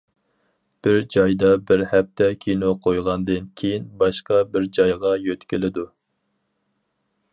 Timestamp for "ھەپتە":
1.91-2.29